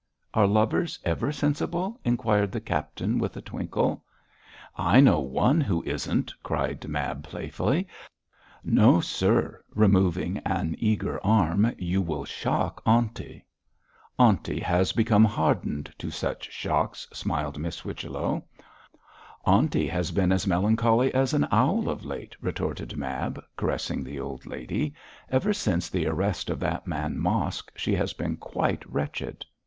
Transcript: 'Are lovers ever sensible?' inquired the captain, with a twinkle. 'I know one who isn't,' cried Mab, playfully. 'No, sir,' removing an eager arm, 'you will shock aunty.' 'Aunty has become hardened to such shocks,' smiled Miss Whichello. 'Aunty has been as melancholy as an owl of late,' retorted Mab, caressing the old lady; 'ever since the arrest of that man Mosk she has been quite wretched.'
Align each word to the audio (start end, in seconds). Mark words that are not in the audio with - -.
'Are 0.33 0.47
lovers 0.47 0.97
ever 1.05 1.31
sensible?' 1.31 1.99
inquired 2.03 2.51
the 2.51 2.59
captain, 2.59 3.19
with 3.19 3.37
a 3.37 3.41
twinkle. 3.43 4.03
'I 4.75 4.99
know 5.01 5.19
one 5.19 5.61
who 5.61 5.83
isn't,' 5.83 6.33
cried 6.41 6.87
Mab, 6.87 7.21
playfully. 7.21 7.87
'No, 8.63 8.99
sir,' 8.99 9.63
removing 9.75 10.39
an 10.39 10.75
eager 10.79 11.23
arm, 11.23 11.71
'you 11.77 12.01
will 12.01 12.25
shock 12.25 12.81
aunty.' 12.83 13.45
'Aunty 14.17 14.59
has 14.59 14.91
become 14.91 15.23
hardened 15.23 15.93
to 15.99 16.09
such 16.09 16.49
shocks,' 16.51 17.07
smiled 17.13 17.59
Miss 17.59 17.81
Whichello. 17.81 18.43
'Aunty 19.45 19.85
has 19.87 20.09
been 20.09 20.31
as 20.31 20.47
melancholy 20.47 21.13
as 21.13 21.35
an 21.35 21.47
owl 21.51 21.87
of 21.87 22.03
late,' 22.03 22.37
retorted 22.41 22.97
Mab, 22.97 23.39
caressing 23.55 24.03
the 24.03 24.19
old 24.19 24.47
lady; 24.47 24.95
'ever 25.29 25.53
since 25.53 25.89
the 25.91 26.07
arrest 26.07 26.49
of 26.49 26.59
that 26.59 26.87
man 26.87 27.19
Mosk 27.19 27.71
she 27.77 27.93
has 27.93 28.13
been 28.13 28.35
quite 28.37 28.83
wretched.' 28.91 29.45